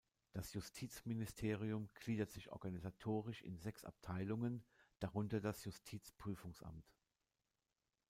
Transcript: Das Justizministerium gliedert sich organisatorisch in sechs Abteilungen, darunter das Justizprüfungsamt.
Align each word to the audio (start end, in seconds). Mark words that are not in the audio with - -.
Das 0.33 0.51
Justizministerium 0.53 1.87
gliedert 1.93 2.31
sich 2.31 2.51
organisatorisch 2.51 3.43
in 3.43 3.59
sechs 3.59 3.85
Abteilungen, 3.85 4.65
darunter 4.97 5.41
das 5.41 5.63
Justizprüfungsamt. 5.63 6.91